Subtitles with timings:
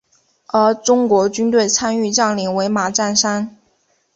[0.47, 3.55] 而中国军队参与将领为马占山。